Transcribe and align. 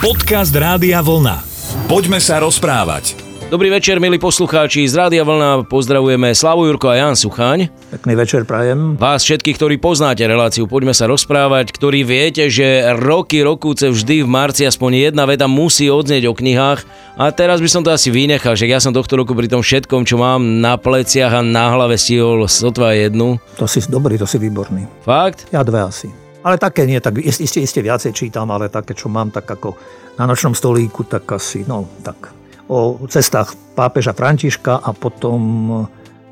Podcast 0.00 0.56
Rádia 0.56 1.04
Vlna. 1.04 1.44
Poďme 1.84 2.24
sa 2.24 2.40
rozprávať. 2.40 3.20
Dobrý 3.52 3.68
večer, 3.68 4.00
milí 4.00 4.16
poslucháči. 4.16 4.88
Z 4.88 4.96
Rádia 4.96 5.28
Vlna 5.28 5.68
pozdravujeme 5.68 6.32
Slavu 6.32 6.64
Jurko 6.64 6.88
a 6.88 6.96
Jan 6.96 7.12
Suchaň. 7.12 7.68
Pekný 7.92 8.16
večer 8.16 8.48
prajem. 8.48 8.96
Vás 8.96 9.20
všetkých, 9.28 9.60
ktorí 9.60 9.76
poznáte 9.76 10.24
reláciu 10.24 10.64
Poďme 10.64 10.96
sa 10.96 11.04
rozprávať, 11.04 11.76
ktorí 11.76 12.00
viete, 12.08 12.48
že 12.48 12.80
roky, 12.96 13.44
rokúce 13.44 13.92
vždy 13.92 14.24
v 14.24 14.28
marci 14.32 14.64
aspoň 14.64 15.12
jedna 15.12 15.28
veta 15.28 15.44
musí 15.44 15.92
odznieť 15.92 16.32
o 16.32 16.32
knihách. 16.32 16.80
A 17.20 17.28
teraz 17.36 17.60
by 17.60 17.68
som 17.68 17.84
to 17.84 17.92
asi 17.92 18.08
vynechal, 18.08 18.56
že 18.56 18.72
ja 18.72 18.80
som 18.80 18.96
tohto 18.96 19.20
roku 19.20 19.36
pri 19.36 19.52
tom 19.52 19.60
všetkom, 19.60 20.08
čo 20.08 20.16
mám 20.16 20.64
na 20.64 20.80
pleciach 20.80 21.28
a 21.28 21.44
na 21.44 21.76
hlave 21.76 22.00
stihol 22.00 22.48
sotva 22.48 22.96
jednu. 22.96 23.36
To 23.60 23.68
si 23.68 23.84
dobrý, 23.84 24.16
to 24.16 24.24
si 24.24 24.40
výborný. 24.40 24.88
Fakt? 25.04 25.44
Ja 25.52 25.60
dve 25.60 25.84
asi. 25.84 26.29
Ale 26.40 26.56
také 26.56 26.84
nie, 26.84 26.96
tak 26.98 27.18
ist- 27.18 27.38
iste, 27.38 27.60
iste 27.60 27.78
viacej 27.78 28.12
čítam, 28.12 28.48
ale 28.48 28.66
také, 28.66 28.92
čo 28.92 29.06
mám, 29.06 29.28
tak 29.28 29.44
ako 29.44 29.76
na 30.16 30.24
nočnom 30.24 30.52
stolíku, 30.52 31.04
tak 31.04 31.28
asi, 31.28 31.62
no 31.62 31.84
tak. 32.00 32.32
O 32.66 32.96
cestách 33.04 33.52
pápeža 33.74 34.10
Františka 34.10 34.78
a 34.78 34.90
potom 34.90 35.40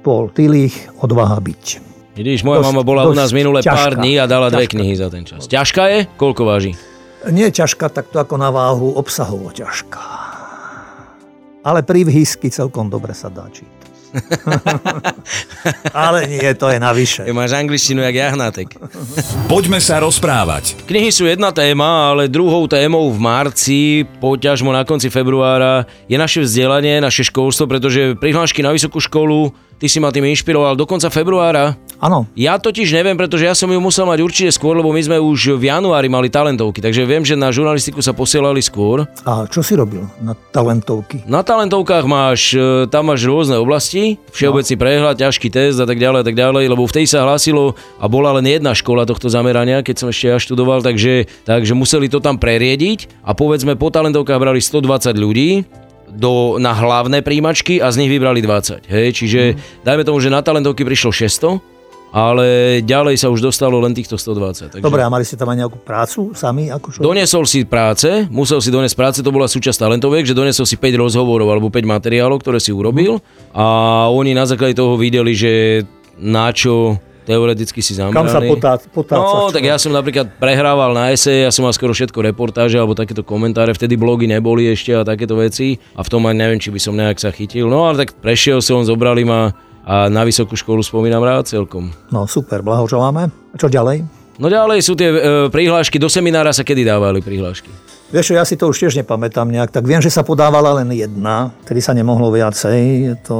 Paul 0.00 0.30
Tillich, 0.30 0.72
Odvaha 0.96 1.36
byť. 1.36 1.64
Vidíš, 2.14 2.40
moja 2.40 2.58
Dosť- 2.58 2.68
mama 2.68 2.82
bola 2.82 3.04
u 3.04 3.12
nás 3.12 3.30
minule 3.30 3.60
pár 3.60 3.92
ťažká. 3.92 4.00
dní 4.00 4.16
a 4.16 4.24
dala 4.24 4.48
dve 4.48 4.64
Ťažká. 4.64 4.74
knihy 4.74 4.94
za 4.94 5.08
ten 5.08 5.22
čas. 5.22 5.44
Ťažká 5.44 5.82
je? 5.88 5.98
Koľko 6.16 6.42
váži? 6.42 6.72
Nie 7.28 7.50
ťažká, 7.50 7.86
tak 7.88 8.08
to 8.08 8.16
ako 8.16 8.34
na 8.34 8.48
váhu, 8.48 8.90
obsahovo 8.92 9.50
ťažká. 9.50 10.02
Ale 11.60 11.82
prívhysky 11.82 12.48
celkom 12.48 12.88
dobre 12.88 13.12
sa 13.12 13.28
dá 13.28 13.44
čítať. 13.46 13.77
ale 16.06 16.26
nie, 16.26 16.48
to 16.56 16.72
je 16.72 16.78
navyše. 16.80 17.22
Ty 17.24 17.32
máš 17.36 17.52
angličtinu 17.52 18.00
jak 18.02 18.14
jahnátek. 18.14 18.68
Poďme 19.46 19.78
sa 19.80 20.00
rozprávať. 20.00 20.74
Knihy 20.88 21.12
sú 21.12 21.28
jedna 21.28 21.52
téma, 21.52 22.12
ale 22.14 22.32
druhou 22.32 22.64
témou 22.68 23.08
v 23.12 23.18
marci, 23.20 24.08
poťažmo 24.20 24.72
na 24.72 24.84
konci 24.88 25.12
februára, 25.12 25.84
je 26.08 26.16
naše 26.16 26.44
vzdelanie, 26.44 27.04
naše 27.04 27.28
školstvo, 27.28 27.68
pretože 27.68 28.16
prihlášky 28.16 28.64
na 28.64 28.72
vysokú 28.72 29.00
školu, 29.00 29.52
ty 29.78 29.86
si 29.86 29.98
ma 30.02 30.10
tým 30.10 30.26
inšpiroval 30.26 30.74
do 30.74 30.84
konca 30.84 31.08
februára. 31.08 31.78
Áno, 31.98 32.30
Ja 32.38 32.62
totiž 32.62 32.94
neviem, 32.94 33.18
pretože 33.18 33.42
ja 33.42 33.58
som 33.58 33.66
ju 33.66 33.78
musel 33.82 34.06
mať 34.06 34.22
určite 34.22 34.54
skôr, 34.54 34.78
lebo 34.78 34.94
my 34.94 35.02
sme 35.02 35.18
už 35.18 35.58
v 35.58 35.66
januári 35.66 36.06
mali 36.06 36.30
talentovky, 36.30 36.78
takže 36.78 37.02
viem, 37.02 37.26
že 37.26 37.34
na 37.34 37.50
žurnalistiku 37.50 37.98
sa 37.98 38.14
posielali 38.14 38.62
skôr. 38.62 39.02
a 39.26 39.50
čo 39.50 39.66
si 39.66 39.74
robil 39.74 40.06
na 40.22 40.38
talentovky? 40.54 41.26
Na 41.26 41.42
talentovkách 41.42 42.06
máš, 42.06 42.54
e, 42.54 42.86
tam 42.86 43.10
máš 43.10 43.26
rôzne 43.26 43.58
oblasti, 43.58 44.14
všeobecný 44.30 44.74
prehľad, 44.78 45.18
ťažký 45.18 45.50
test 45.50 45.82
a 45.82 45.90
tak 45.90 45.98
ďalej 45.98 46.22
a 46.22 46.26
tak 46.30 46.38
ďalej, 46.38 46.64
lebo 46.70 46.86
v 46.86 46.94
tej 47.02 47.06
sa 47.10 47.26
hlásilo 47.26 47.74
a 47.98 48.06
bola 48.06 48.30
len 48.38 48.46
jedna 48.46 48.78
škola 48.78 49.02
tohto 49.02 49.26
zamerania, 49.26 49.82
keď 49.82 49.96
som 49.98 50.06
ešte 50.06 50.30
ja 50.30 50.38
študoval, 50.38 50.86
takže, 50.86 51.26
takže 51.42 51.74
museli 51.74 52.06
to 52.06 52.22
tam 52.22 52.38
preriediť 52.38 53.26
a 53.26 53.34
povedzme 53.34 53.74
po 53.74 53.90
talentovkách 53.90 54.38
brali 54.38 54.62
120 54.62 55.18
ľudí, 55.18 55.66
do, 56.12 56.56
na 56.60 56.72
hlavné 56.72 57.20
príjimačky 57.20 57.78
a 57.78 57.92
z 57.92 58.04
nich 58.04 58.10
vybrali 58.10 58.40
20. 58.40 58.88
Hej, 58.88 59.08
čiže 59.16 59.40
dajme 59.84 60.02
tomu, 60.04 60.18
že 60.18 60.32
na 60.32 60.40
talentovky 60.40 60.84
prišlo 60.84 61.12
600, 61.12 61.78
ale 62.08 62.80
ďalej 62.80 63.20
sa 63.20 63.28
už 63.28 63.44
dostalo 63.44 63.84
len 63.84 63.92
týchto 63.92 64.16
120. 64.16 64.80
Takže... 64.80 64.84
Dobre, 64.84 65.04
a 65.04 65.12
mali 65.12 65.28
ste 65.28 65.36
tam 65.36 65.52
aj 65.52 65.58
nejakú 65.60 65.78
prácu 65.84 66.32
sami? 66.32 66.72
Ako 66.72 66.88
čo? 66.88 66.98
Donesol 67.04 67.44
si 67.44 67.68
práce, 67.68 68.24
musel 68.32 68.64
si 68.64 68.72
doniesť 68.72 68.96
práce, 68.96 69.18
to 69.20 69.28
bola 69.28 69.44
súčasť 69.44 69.84
talentoviek, 69.84 70.24
že 70.24 70.32
donesol 70.32 70.64
si 70.64 70.80
5 70.80 71.04
rozhovorov 71.04 71.52
alebo 71.52 71.68
5 71.68 71.84
materiálov, 71.84 72.40
ktoré 72.40 72.58
si 72.60 72.72
urobil 72.72 73.20
a 73.52 74.08
oni 74.08 74.32
na 74.32 74.48
základe 74.48 74.76
toho 74.76 74.96
videli, 74.96 75.36
že 75.36 75.84
na 76.16 76.50
čo 76.50 76.96
teoreticky 77.28 77.84
si 77.84 77.92
zameraný. 77.92 78.16
Kam 78.16 78.28
sa 78.32 78.40
potá, 78.40 78.72
potáca 78.88 79.20
No, 79.20 79.52
tak 79.52 79.60
ja 79.60 79.76
som 79.76 79.92
napríklad 79.92 80.40
prehrával 80.40 80.96
na 80.96 81.12
esej, 81.12 81.44
ja 81.44 81.52
som 81.52 81.68
mal 81.68 81.76
skoro 81.76 81.92
všetko 81.92 82.24
reportáže 82.32 82.80
alebo 82.80 82.96
takéto 82.96 83.20
komentáre, 83.20 83.76
vtedy 83.76 84.00
blogy 84.00 84.24
neboli 84.24 84.72
ešte 84.72 84.96
a 84.96 85.04
takéto 85.04 85.36
veci 85.36 85.76
a 85.92 86.00
v 86.00 86.08
tom 86.08 86.24
aj 86.24 86.32
neviem, 86.32 86.56
či 86.56 86.72
by 86.72 86.80
som 86.80 86.96
nejak 86.96 87.20
sa 87.20 87.28
chytil. 87.28 87.68
No 87.68 87.84
ale 87.84 88.08
tak 88.08 88.16
prešiel 88.16 88.64
som, 88.64 88.80
zobrali 88.80 89.28
ma 89.28 89.52
a 89.88 90.08
na 90.12 90.24
vysokú 90.24 90.52
školu 90.52 90.84
spomínam 90.84 91.24
rád 91.24 91.48
celkom. 91.48 91.92
No 92.12 92.24
super, 92.28 92.60
blahoželáme. 92.60 93.28
A 93.28 93.56
čo 93.56 93.72
ďalej? 93.72 94.04
No 94.36 94.52
ďalej 94.52 94.84
sú 94.84 94.92
tie 94.94 95.08
e, 95.08 95.20
prihlášky, 95.48 95.96
do 95.96 96.12
seminára 96.12 96.52
sa 96.52 96.60
kedy 96.60 96.84
dávali 96.84 97.24
prihlášky? 97.24 97.87
Vieš 98.08 98.32
ja 98.32 98.40
si 98.48 98.56
to 98.56 98.72
už 98.72 98.80
tiež 98.80 99.04
nepamätám 99.04 99.52
nejak, 99.52 99.68
tak. 99.68 99.84
Viem, 99.84 100.00
že 100.00 100.08
sa 100.08 100.24
podávala 100.24 100.80
len 100.80 100.88
jedna, 100.96 101.52
tedy 101.68 101.84
sa 101.84 101.92
nemohlo 101.92 102.32
viacej, 102.32 103.12
to 103.20 103.38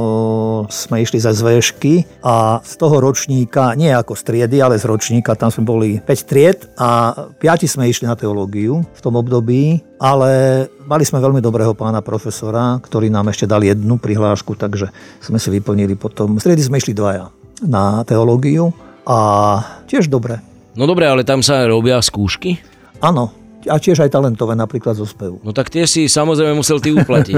sme 0.69 1.01
išli 1.01 1.17
za 1.17 1.33
zväžky. 1.33 2.05
A 2.21 2.61
z 2.61 2.77
toho 2.77 3.01
ročníka, 3.01 3.73
nie 3.73 3.89
ako 3.89 4.13
z 4.13 4.21
triedy, 4.29 4.61
ale 4.61 4.77
z 4.77 4.85
ročníka, 4.85 5.33
tam 5.33 5.49
sme 5.49 5.65
boli 5.65 5.89
5 5.97 6.29
tried 6.29 6.69
a 6.77 7.17
5 7.41 7.65
sme 7.65 7.89
išli 7.89 8.05
na 8.05 8.13
teológiu 8.13 8.85
v 8.85 9.01
tom 9.01 9.17
období, 9.17 9.81
ale 9.97 10.69
mali 10.85 11.01
sme 11.01 11.17
veľmi 11.17 11.41
dobrého 11.41 11.73
pána 11.73 12.05
profesora, 12.05 12.77
ktorý 12.77 13.09
nám 13.09 13.33
ešte 13.33 13.49
dal 13.49 13.65
jednu 13.65 13.97
prihlášku, 13.97 14.53
takže 14.53 14.93
sme 15.17 15.41
si 15.41 15.49
vyplnili 15.49 15.97
potom, 15.97 16.37
z 16.37 16.45
triedy 16.45 16.69
sme 16.69 16.77
išli 16.77 16.93
dvaja 16.93 17.33
na 17.65 18.05
teológiu 18.05 18.69
a 19.01 19.17
tiež 19.89 20.13
dobre. 20.13 20.37
No 20.77 20.85
dobre, 20.85 21.09
ale 21.09 21.25
tam 21.25 21.41
sa 21.41 21.65
robia 21.65 21.97
skúšky? 22.05 22.61
Áno, 23.01 23.33
a 23.69 23.77
tiež 23.77 24.01
aj 24.01 24.09
talentové, 24.09 24.57
napríklad 24.57 24.97
zo 24.97 25.05
spevu. 25.05 25.37
No 25.45 25.53
tak 25.53 25.69
tie 25.69 25.85
si 25.85 26.09
samozrejme 26.09 26.57
musel 26.57 26.81
ty 26.81 26.89
uplatiť. 26.91 27.37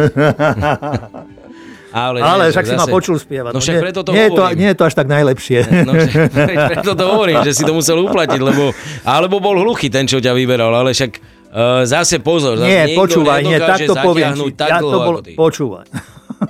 Ale, 1.91 2.17
Ale 2.23 2.47
nie, 2.47 2.51
však 2.55 2.65
si 2.65 2.75
ma 2.79 2.87
zase- 2.87 2.95
počul 2.95 3.15
spievať. 3.19 3.51
No 3.51 3.59
však 3.59 3.75
nie, 3.75 3.83
preto 3.83 3.99
to 4.07 4.11
nie, 4.15 4.25
je 4.25 4.31
to, 4.31 4.43
nie 4.55 4.69
je 4.71 4.77
to 4.79 4.83
až 4.87 4.93
tak 4.95 5.07
najlepšie. 5.11 5.59
No, 5.87 5.91
však 5.93 6.31
preto 6.71 6.91
to 6.95 7.03
hovorím, 7.03 7.37
že 7.43 7.51
si 7.51 7.63
to 7.67 7.75
musel 7.75 7.99
uplatiť, 8.07 8.39
lebo, 8.39 8.71
alebo 9.03 9.43
bol 9.43 9.59
hluchý 9.59 9.91
ten, 9.91 10.07
čo 10.07 10.23
ťa 10.23 10.31
vyberal, 10.31 10.71
ale 10.71 10.95
však 10.95 11.11
uh, 11.19 11.83
zase 11.83 12.23
pozor, 12.23 12.55
zase 12.55 12.71
nie, 12.71 12.95
počúvaj, 12.95 13.43
nie, 13.43 13.59
nedokáže 13.59 13.91
takto 13.91 13.93
poviem. 13.99 14.31
tak 14.55 14.69
Ja 14.71 14.79
to 14.79 14.97
bol, 14.97 15.15
počúvaj. 15.35 15.85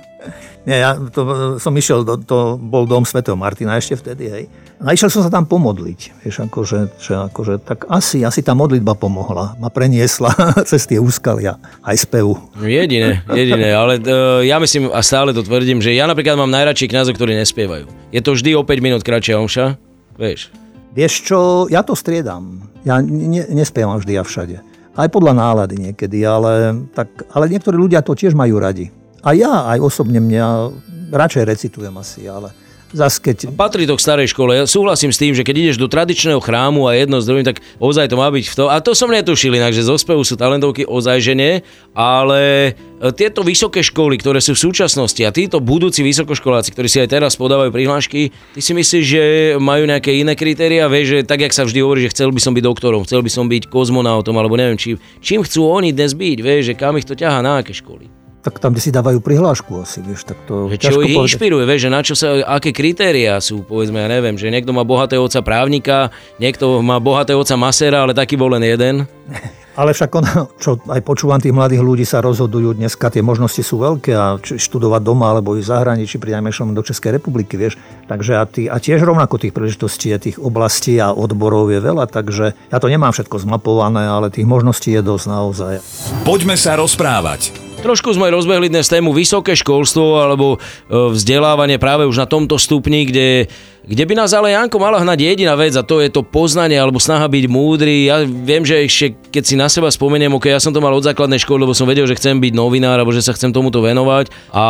nie, 0.68 0.78
ja 0.78 0.94
to, 0.94 1.20
som 1.58 1.74
išiel, 1.74 2.06
do, 2.06 2.14
to 2.22 2.54
bol 2.56 2.86
dom 2.86 3.02
svätého 3.02 3.34
Martina 3.34 3.74
ešte 3.74 3.98
vtedy, 3.98 4.24
hej. 4.30 4.44
A 4.82 4.98
išiel 4.98 5.14
som 5.14 5.22
sa 5.22 5.30
tam 5.30 5.46
pomodliť, 5.46 6.26
vieš, 6.26 6.42
akože, 6.42 6.98
že, 6.98 7.14
akože, 7.30 7.62
tak 7.62 7.86
asi, 7.86 8.26
asi 8.26 8.42
tá 8.42 8.50
modlitba 8.50 8.98
pomohla. 8.98 9.54
Ma 9.62 9.70
preniesla 9.70 10.34
cez 10.70 10.90
tie 10.90 10.98
úskalia, 10.98 11.54
aj 11.86 12.02
spevu. 12.02 12.34
Jediné, 12.58 13.22
jediné, 13.30 13.78
ale 13.78 14.02
uh, 14.02 14.42
ja 14.42 14.58
myslím 14.58 14.90
a 14.90 14.98
stále 15.06 15.30
to 15.30 15.46
tvrdím, 15.46 15.78
že 15.78 15.94
ja 15.94 16.10
napríklad 16.10 16.34
mám 16.34 16.50
najradšej 16.50 16.90
kňazov, 16.90 17.14
ktorí 17.14 17.38
nespievajú. 17.38 17.86
Je 18.10 18.18
to 18.18 18.34
vždy 18.34 18.58
o 18.58 18.66
5 18.66 18.82
minút 18.82 19.06
kratšia 19.06 19.38
omša, 19.38 19.78
vieš. 20.18 20.50
Vieš 20.98 21.12
čo, 21.30 21.38
ja 21.70 21.86
to 21.86 21.94
striedam. 21.94 22.66
Ja 22.82 22.98
ne, 22.98 23.46
nespievam 23.54 24.02
vždy 24.02 24.18
a 24.18 24.26
všade. 24.26 24.58
Aj 24.98 25.08
podľa 25.08 25.38
nálady 25.38 25.78
niekedy, 25.78 26.26
ale, 26.26 26.74
tak, 26.90 27.06
ale 27.30 27.46
niektorí 27.46 27.78
ľudia 27.78 28.02
to 28.02 28.18
tiež 28.18 28.34
majú 28.34 28.58
radi. 28.58 28.90
A 29.22 29.30
ja 29.32 29.70
aj 29.70 29.78
osobne 29.78 30.18
mňa 30.18 30.74
radšej 31.14 31.44
recitujem 31.46 31.94
asi, 31.94 32.26
ale 32.26 32.50
zas 32.92 33.18
keď... 33.18 33.50
Patrí 33.56 33.88
to 33.88 33.96
k 33.96 34.04
starej 34.04 34.30
škole. 34.30 34.54
Ja 34.54 34.64
súhlasím 34.68 35.10
s 35.10 35.18
tým, 35.18 35.32
že 35.32 35.42
keď 35.42 35.56
ideš 35.58 35.76
do 35.80 35.88
tradičného 35.88 36.38
chrámu 36.38 36.86
a 36.86 36.94
jedno 36.94 37.18
s 37.18 37.26
druhým, 37.26 37.44
tak 37.44 37.64
ozaj 37.80 38.12
to 38.12 38.16
má 38.20 38.28
byť 38.28 38.44
v 38.48 38.54
to. 38.54 38.64
A 38.68 38.78
to 38.84 38.92
som 38.92 39.08
netušil 39.08 39.52
inak, 39.56 39.72
že 39.72 39.82
zo 39.82 39.96
spevu 39.96 40.22
sú 40.22 40.36
talentovky 40.36 40.84
ozaj 40.84 41.18
že 41.24 41.34
ale 41.96 42.40
e, 43.00 43.08
tieto 43.16 43.40
vysoké 43.40 43.80
školy, 43.80 44.20
ktoré 44.20 44.38
sú 44.44 44.52
v 44.52 44.64
súčasnosti 44.68 45.20
a 45.24 45.32
títo 45.32 45.64
budúci 45.64 46.04
vysokoškoláci, 46.04 46.76
ktorí 46.76 46.88
si 46.88 47.00
aj 47.00 47.08
teraz 47.08 47.32
podávajú 47.40 47.72
prihlášky, 47.72 48.28
ty 48.30 48.60
si 48.60 48.72
myslíš, 48.76 49.04
že 49.04 49.22
majú 49.56 49.88
nejaké 49.88 50.12
iné 50.12 50.36
kritéria? 50.36 50.92
Vieš, 50.92 51.06
že 51.08 51.18
tak, 51.24 51.40
jak 51.40 51.56
sa 51.56 51.64
vždy 51.64 51.80
hovorí, 51.80 52.04
že 52.04 52.12
chcel 52.12 52.28
by 52.30 52.40
som 52.40 52.52
byť 52.52 52.64
doktorom, 52.64 53.02
chcel 53.08 53.24
by 53.24 53.30
som 53.32 53.48
byť 53.48 53.72
kozmonautom, 53.72 54.36
alebo 54.36 54.60
neviem, 54.60 54.76
čím, 54.76 55.00
čím 55.24 55.40
chcú 55.40 55.64
oni 55.64 55.96
dnes 55.96 56.12
byť, 56.12 56.38
vieš, 56.44 56.62
že 56.72 56.74
kam 56.76 57.00
ich 57.00 57.08
to 57.08 57.16
ťahá, 57.16 57.40
na 57.40 57.64
aké 57.64 57.72
školy. 57.72 58.21
Tak 58.42 58.58
tam, 58.58 58.74
kde 58.74 58.82
si 58.82 58.90
dávajú 58.90 59.22
prihlášku 59.22 59.86
asi, 59.86 60.02
vieš, 60.02 60.26
tak 60.26 60.34
to 60.50 60.66
Že 60.66 60.78
čo 60.82 60.98
ich 60.98 61.14
povedať. 61.14 61.26
inšpiruje, 61.30 61.62
vieš, 61.62 61.80
že 61.86 61.90
na 61.94 62.00
čo 62.02 62.14
sa, 62.18 62.42
aké 62.42 62.74
kritériá 62.74 63.38
sú, 63.38 63.62
povedzme, 63.62 64.02
ja 64.02 64.10
neviem, 64.10 64.34
že 64.34 64.50
niekto 64.50 64.74
má 64.74 64.82
bohatého 64.82 65.22
otca 65.22 65.46
právnika, 65.46 66.10
niekto 66.42 66.82
má 66.82 66.98
bohatého 66.98 67.38
otca 67.38 67.54
masera, 67.54 68.02
ale 68.02 68.18
taký 68.18 68.34
bol 68.34 68.50
len 68.50 68.66
jeden. 68.66 69.06
Ale 69.72 69.96
však 69.96 70.10
ono, 70.12 70.52
čo 70.60 70.76
aj 70.84 71.00
počúvam 71.00 71.40
tých 71.40 71.56
mladých 71.56 71.80
ľudí 71.80 72.04
sa 72.04 72.20
rozhodujú 72.20 72.76
dneska, 72.76 73.08
tie 73.08 73.24
možnosti 73.24 73.64
sú 73.64 73.80
veľké 73.80 74.12
a 74.12 74.36
študovať 74.36 75.00
doma 75.00 75.32
alebo 75.32 75.56
ísť 75.56 75.64
v 75.64 75.72
zahraničí, 75.72 76.16
pri 76.20 76.36
najmenšom 76.36 76.76
do 76.76 76.84
Českej 76.84 77.16
republiky, 77.16 77.56
vieš. 77.56 77.80
Takže 78.04 78.36
a, 78.36 78.44
tí, 78.44 78.68
a 78.68 78.76
tiež 78.76 79.00
rovnako 79.00 79.40
tých 79.40 79.56
príležitostí 79.56 80.12
a 80.12 80.20
tých 80.20 80.36
oblastí 80.36 81.00
a 81.00 81.16
odborov 81.16 81.72
je 81.72 81.80
veľa, 81.80 82.04
takže 82.04 82.52
ja 82.52 82.78
to 82.84 82.92
nemám 82.92 83.16
všetko 83.16 83.48
zmapované, 83.48 84.04
ale 84.04 84.28
tých 84.28 84.44
možností 84.44 84.92
je 84.92 85.00
dosť 85.00 85.26
naozaj. 85.32 85.72
Poďme 86.28 86.60
sa 86.60 86.76
rozprávať. 86.76 87.71
Trošku 87.82 88.14
sme 88.14 88.30
rozbehli 88.30 88.70
dnes 88.70 88.86
tému 88.86 89.10
vysoké 89.10 89.58
školstvo 89.58 90.22
alebo 90.22 90.54
e, 90.54 90.58
vzdelávanie 90.86 91.82
práve 91.82 92.06
už 92.06 92.14
na 92.14 92.30
tomto 92.30 92.54
stupni, 92.54 93.02
kde 93.10 93.50
kde 93.82 94.06
by 94.06 94.14
nás 94.14 94.30
ale 94.30 94.54
Janko 94.54 94.78
mala 94.78 95.02
hnať? 95.02 95.18
Jediná 95.18 95.58
vec 95.58 95.74
a 95.74 95.82
to 95.82 95.98
je 95.98 96.06
to 96.06 96.22
poznanie 96.22 96.78
alebo 96.78 97.02
snaha 97.02 97.26
byť 97.26 97.44
múdry. 97.50 98.06
Ja 98.06 98.22
viem, 98.22 98.62
že 98.62 98.78
ešte 98.86 99.18
keď 99.32 99.44
si 99.48 99.56
na 99.56 99.66
seba 99.66 99.88
spomeniem, 99.88 100.30
ok, 100.36 100.52
ja 100.52 100.60
som 100.60 100.70
to 100.70 100.78
mal 100.78 100.92
od 100.92 101.02
základnej 101.02 101.40
školy, 101.40 101.64
lebo 101.64 101.72
som 101.72 101.88
vedel, 101.88 102.04
že 102.04 102.14
chcem 102.14 102.36
byť 102.36 102.52
novinár 102.52 103.00
alebo 103.00 103.10
že 103.10 103.24
sa 103.24 103.32
chcem 103.34 103.50
tomuto 103.50 103.80
venovať. 103.82 104.30
A 104.52 104.64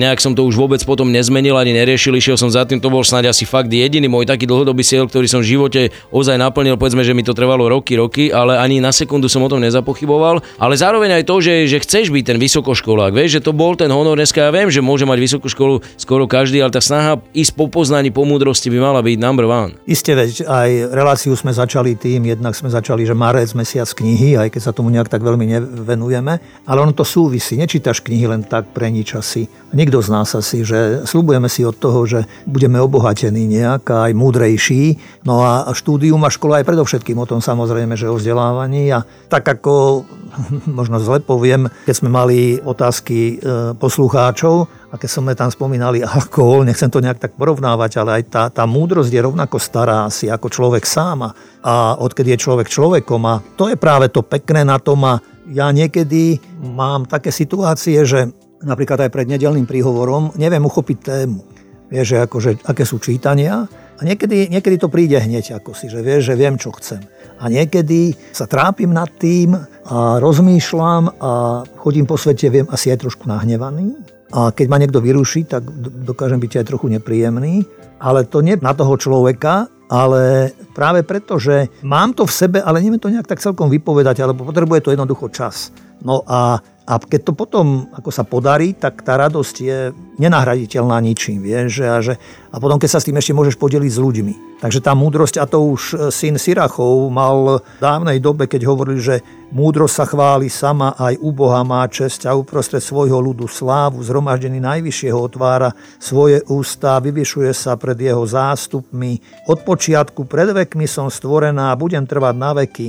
nejak 0.00 0.18
som 0.18 0.32
to 0.34 0.48
už 0.48 0.58
vôbec 0.58 0.80
potom 0.82 1.12
nezmenil 1.12 1.54
ani 1.54 1.76
neriešil, 1.76 2.16
išiel 2.16 2.40
som 2.40 2.48
za 2.50 2.64
tým, 2.64 2.80
to 2.80 2.88
bol 2.88 3.04
snáď 3.04 3.30
asi 3.30 3.44
fakt 3.44 3.68
jediný 3.68 4.08
môj 4.08 4.24
taký 4.24 4.48
dlhodobý 4.48 4.80
cieľ, 4.80 5.06
ktorý 5.06 5.28
som 5.28 5.44
v 5.44 5.54
živote 5.54 5.92
ozaj 6.08 6.40
naplnil, 6.40 6.80
povedzme, 6.80 7.04
že 7.04 7.12
mi 7.12 7.22
to 7.22 7.36
trvalo 7.36 7.68
roky, 7.68 7.94
roky, 8.00 8.32
ale 8.32 8.56
ani 8.56 8.80
na 8.80 8.90
sekundu 8.90 9.28
som 9.28 9.44
o 9.44 9.48
tom 9.52 9.60
nezapochyboval, 9.60 10.40
ale 10.56 10.74
zároveň 10.74 11.20
aj 11.20 11.28
to, 11.28 11.36
že, 11.44 11.54
že 11.68 11.78
chceš 11.84 12.08
byť 12.08 12.24
ten 12.32 12.38
vysokoškolák, 12.40 13.12
vieš, 13.12 13.38
že 13.38 13.44
to 13.44 13.52
bol 13.52 13.76
ten 13.76 13.92
honor 13.92 14.16
dneska, 14.16 14.48
ja 14.48 14.50
viem, 14.50 14.72
že 14.72 14.80
môže 14.80 15.04
mať 15.04 15.18
vysokú 15.20 15.46
školu 15.52 15.84
skoro 16.00 16.24
každý, 16.24 16.64
ale 16.64 16.72
tá 16.72 16.80
snaha 16.80 17.20
ísť 17.36 17.52
po 17.52 17.68
poznaní, 17.68 18.08
po 18.08 18.24
múdrosti 18.24 18.47
by 18.56 18.78
mala 18.80 19.00
byť 19.04 19.16
number 19.20 19.44
one. 19.44 19.76
Isté, 19.84 20.16
veď 20.16 20.48
aj 20.48 20.70
reláciu 20.96 21.36
sme 21.36 21.52
začali 21.52 21.98
tým, 21.98 22.32
jednak 22.32 22.56
sme 22.56 22.72
začali, 22.72 23.04
že 23.04 23.12
marec 23.12 23.52
mesiac 23.52 23.84
knihy, 23.84 24.40
aj 24.40 24.48
keď 24.54 24.62
sa 24.64 24.72
tomu 24.72 24.88
nejak 24.88 25.12
tak 25.12 25.20
veľmi 25.20 25.44
nevenujeme, 25.44 26.32
ale 26.64 26.78
ono 26.80 26.96
to 26.96 27.04
súvisí. 27.04 27.60
Nečítaš 27.60 28.00
knihy 28.00 28.24
len 28.24 28.46
tak 28.46 28.72
pre 28.72 28.88
nič 28.88 29.12
asi. 29.18 29.44
Nikto 29.76 30.00
z 30.00 30.08
nás 30.08 30.32
asi, 30.32 30.64
že 30.64 31.04
slubujeme 31.04 31.52
si 31.52 31.66
od 31.66 31.76
toho, 31.76 32.08
že 32.08 32.24
budeme 32.48 32.80
obohatení 32.80 33.44
nejak, 33.44 33.84
aj 33.84 34.12
múdrejší. 34.16 34.96
No 35.28 35.44
a 35.44 35.68
štúdium 35.76 36.24
a 36.24 36.32
škola 36.32 36.64
aj 36.64 36.68
predovšetkým 36.68 37.20
o 37.20 37.28
tom 37.28 37.44
samozrejme, 37.44 37.92
že 37.92 38.08
o 38.08 38.16
vzdelávaní. 38.16 38.88
A 38.94 39.04
tak 39.28 39.44
ako 39.44 40.04
možno 40.78 40.96
zle 41.02 41.20
poviem, 41.20 41.68
keď 41.84 41.94
sme 41.94 42.08
mali 42.08 42.56
otázky 42.62 43.36
e, 43.36 43.74
poslucháčov, 43.76 44.77
a 44.88 44.96
keď 44.96 45.08
sme 45.08 45.36
tam 45.36 45.52
spomínali 45.52 46.00
alkohol, 46.00 46.64
nechcem 46.64 46.88
to 46.88 47.04
nejak 47.04 47.20
tak 47.20 47.36
porovnávať, 47.36 48.00
ale 48.00 48.10
aj 48.20 48.24
tá, 48.32 48.42
tá 48.48 48.64
múdrosť 48.64 49.12
je 49.12 49.20
rovnako 49.20 49.60
stará 49.60 50.08
asi 50.08 50.32
ako 50.32 50.48
človek 50.48 50.88
sám 50.88 51.28
a 51.60 52.00
odkedy 52.00 52.32
je 52.36 52.44
človek 52.48 52.72
človekom 52.72 53.22
a 53.28 53.44
to 53.60 53.68
je 53.68 53.76
práve 53.76 54.08
to 54.08 54.24
pekné 54.24 54.64
na 54.64 54.80
tom 54.80 55.04
a 55.04 55.20
ja 55.48 55.68
niekedy 55.72 56.40
mám 56.60 57.08
také 57.08 57.32
situácie, 57.32 58.00
že 58.04 58.32
napríklad 58.64 59.08
aj 59.08 59.12
pred 59.12 59.28
nedelným 59.28 59.68
príhovorom 59.68 60.36
neviem 60.36 60.64
uchopiť 60.64 60.98
tému. 61.04 61.40
Vieš, 61.88 62.06
že 62.08 62.18
akože, 62.20 62.50
aké 62.68 62.84
sú 62.84 63.00
čítania 63.00 63.64
a 63.96 64.00
niekedy, 64.04 64.52
niekedy 64.52 64.76
to 64.76 64.92
príde 64.92 65.16
hneď 65.16 65.56
ako 65.56 65.72
si, 65.72 65.88
že 65.88 66.04
vieš, 66.04 66.32
že 66.32 66.34
viem, 66.36 66.60
čo 66.60 66.68
chcem. 66.76 67.00
A 67.40 67.48
niekedy 67.48 68.12
sa 68.32 68.44
trápim 68.44 68.92
nad 68.92 69.08
tým 69.16 69.56
a 69.88 70.20
rozmýšľam 70.20 71.16
a 71.16 71.64
chodím 71.80 72.04
po 72.04 72.20
svete, 72.20 72.52
viem, 72.52 72.68
asi 72.68 72.92
aj 72.92 73.08
trošku 73.08 73.24
nahnevaný, 73.24 74.17
a 74.28 74.52
keď 74.52 74.66
ma 74.68 74.76
niekto 74.76 75.00
vyruší, 75.00 75.48
tak 75.48 75.64
dokážem 76.04 76.40
byť 76.40 76.60
aj 76.60 76.68
trochu 76.68 76.86
nepríjemný. 76.92 77.64
Ale 77.98 78.28
to 78.28 78.44
nie 78.44 78.54
na 78.60 78.76
toho 78.76 78.94
človeka, 78.94 79.66
ale 79.88 80.52
práve 80.76 81.02
preto, 81.02 81.40
že 81.40 81.72
mám 81.80 82.12
to 82.12 82.28
v 82.28 82.36
sebe, 82.36 82.58
ale 82.60 82.84
neviem 82.84 83.00
to 83.00 83.10
nejak 83.10 83.26
tak 83.26 83.40
celkom 83.40 83.72
vypovedať, 83.72 84.22
alebo 84.22 84.44
potrebuje 84.44 84.84
to 84.84 84.92
jednoducho 84.92 85.32
čas. 85.32 85.72
No 86.04 86.22
a 86.28 86.62
a 86.88 86.96
keď 86.96 87.20
to 87.20 87.32
potom 87.36 87.92
ako 87.92 88.08
sa 88.08 88.24
podarí, 88.24 88.72
tak 88.72 89.04
tá 89.04 89.20
radosť 89.20 89.56
je 89.60 89.92
nenahraditeľná 90.16 90.96
ničím. 91.04 91.44
Vieš? 91.44 91.84
A, 91.84 92.00
že, 92.00 92.16
a 92.48 92.56
potom, 92.56 92.80
keď 92.80 92.96
sa 92.96 93.00
s 93.04 93.04
tým 93.04 93.20
ešte 93.20 93.36
môžeš 93.36 93.60
podeliť 93.60 93.92
s 93.92 94.00
ľuďmi. 94.00 94.34
Takže 94.64 94.80
tá 94.80 94.96
múdrosť, 94.96 95.36
a 95.36 95.44
to 95.44 95.68
už 95.68 95.82
e, 95.92 95.94
syn 96.08 96.40
Sirachov 96.40 97.12
mal 97.12 97.60
v 97.60 97.78
dávnej 97.78 98.18
dobe, 98.24 98.48
keď 98.48 98.64
hovoril, 98.64 99.04
že 99.04 99.20
múdrosť 99.52 99.94
sa 100.00 100.04
chváli 100.08 100.48
sama, 100.48 100.96
aj 100.96 101.20
u 101.20 101.28
Boha 101.28 101.60
má 101.60 101.84
česť 101.84 102.24
a 102.24 102.32
uprostred 102.32 102.80
svojho 102.80 103.20
ľudu 103.20 103.44
slávu, 103.44 104.00
zhromaždený 104.00 104.56
najvyššieho 104.58 105.14
otvára 105.14 105.76
svoje 106.00 106.40
ústa, 106.48 107.04
vyvyšuje 107.04 107.52
sa 107.52 107.76
pred 107.76 108.00
jeho 108.00 108.24
zástupmi. 108.24 109.20
Od 109.44 109.60
počiatku 109.60 110.24
pred 110.24 110.56
vekmi 110.56 110.88
som 110.88 111.12
stvorená 111.12 111.70
a 111.70 111.78
budem 111.78 112.08
trvať 112.08 112.34
na 112.34 112.50
veky. 112.56 112.88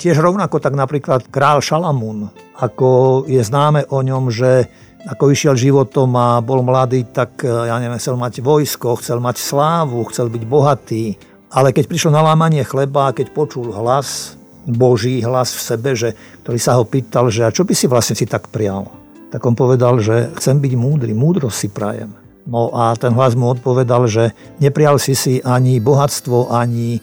Tiež 0.00 0.16
rovnako 0.16 0.64
tak 0.64 0.72
napríklad 0.72 1.28
král 1.28 1.60
Šalamún, 1.60 2.32
ako 2.56 3.22
je 3.28 3.44
známe 3.44 3.84
o 3.92 4.00
ňom, 4.00 4.32
že 4.32 4.64
ako 5.04 5.28
išiel 5.28 5.60
životom 5.60 6.16
a 6.16 6.40
bol 6.40 6.64
mladý, 6.64 7.04
tak 7.04 7.44
e, 7.44 7.48
ja 7.48 7.76
neviem, 7.76 8.00
chcel 8.00 8.16
mať 8.16 8.40
vojsko, 8.40 8.96
chcel 8.96 9.20
mať 9.20 9.36
slávu, 9.36 10.08
chcel 10.08 10.32
byť 10.32 10.42
bohatý. 10.48 11.20
Ale 11.52 11.76
keď 11.76 11.84
prišlo 11.84 12.16
na 12.16 12.24
lámanie 12.24 12.64
chleba, 12.64 13.12
keď 13.12 13.28
počul 13.32 13.76
hlas, 13.76 14.40
Boží 14.64 15.20
hlas 15.20 15.52
v 15.52 15.60
sebe, 15.68 15.90
že, 15.92 16.16
ktorý 16.44 16.58
sa 16.60 16.80
ho 16.80 16.84
pýtal, 16.88 17.28
že 17.28 17.44
a 17.44 17.52
čo 17.52 17.68
by 17.68 17.72
si 17.76 17.84
vlastne 17.84 18.16
si 18.16 18.24
tak 18.24 18.48
prial? 18.48 18.88
Tak 19.28 19.44
on 19.44 19.52
povedal, 19.52 20.00
že 20.00 20.32
chcem 20.40 20.60
byť 20.60 20.72
múdry, 20.80 21.12
múdrosť 21.12 21.56
si 21.60 21.68
prajem. 21.68 22.19
No 22.48 22.72
a 22.72 22.96
ten 22.96 23.12
hlas 23.12 23.36
mu 23.36 23.52
odpovedal, 23.52 24.08
že 24.08 24.32
neprial 24.58 24.96
si 24.96 25.12
si 25.12 25.44
ani 25.44 25.76
bohatstvo, 25.76 26.48
ani 26.48 26.96
e, 26.96 27.00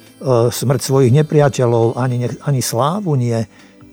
smrť 0.50 0.82
svojich 0.82 1.14
nepriateľov, 1.14 1.94
ani, 1.94 2.26
ani 2.42 2.62
slávu 2.62 3.14
nie, 3.14 3.46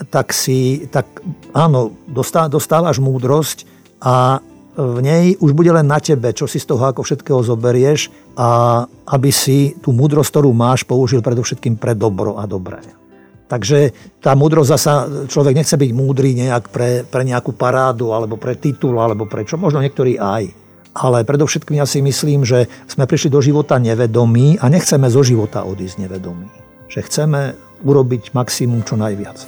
tak 0.08 0.32
si, 0.32 0.88
tak 0.88 1.06
áno, 1.52 1.94
dostá, 2.08 2.48
dostávaš 2.48 2.98
múdrosť 2.98 3.68
a 4.00 4.40
v 4.74 4.98
nej 5.06 5.24
už 5.38 5.54
bude 5.54 5.70
len 5.70 5.86
na 5.86 6.02
tebe, 6.02 6.34
čo 6.34 6.50
si 6.50 6.58
z 6.58 6.66
toho 6.66 6.82
ako 6.90 7.06
všetkého 7.06 7.40
zoberieš 7.46 8.10
a 8.34 8.82
aby 9.14 9.30
si 9.30 9.78
tú 9.78 9.94
múdrosť, 9.94 10.34
ktorú 10.34 10.50
máš, 10.50 10.82
použil 10.82 11.22
predovšetkým 11.22 11.78
pre 11.78 11.94
dobro 11.94 12.42
a 12.42 12.44
dobré. 12.50 12.82
Takže 13.46 13.94
tá 14.18 14.34
múdrosť 14.34 14.70
zasa, 14.74 14.94
človek 15.30 15.54
nechce 15.54 15.78
byť 15.78 15.90
múdry 15.94 16.34
nejak 16.34 16.74
pre, 16.74 17.06
pre 17.06 17.22
nejakú 17.22 17.54
parádu, 17.54 18.10
alebo 18.10 18.34
pre 18.34 18.58
titul, 18.58 18.98
alebo 18.98 19.30
prečo, 19.30 19.54
možno 19.54 19.78
niektorí 19.78 20.18
aj 20.18 20.63
ale 20.94 21.26
predovšetkým 21.26 21.82
ja 21.82 21.86
si 21.86 21.98
myslím, 22.00 22.46
že 22.46 22.70
sme 22.86 23.04
prišli 23.04 23.28
do 23.34 23.42
života 23.42 23.82
nevedomí 23.82 24.62
a 24.62 24.70
nechceme 24.70 25.10
zo 25.10 25.26
života 25.26 25.66
odísť 25.66 26.06
nevedomí. 26.06 26.46
Že 26.86 27.00
chceme 27.10 27.40
urobiť 27.82 28.32
maximum 28.32 28.86
čo 28.86 28.94
najviac. 28.94 29.42